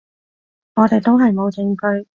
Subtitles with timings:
[0.73, 2.07] 我哋都係冇證據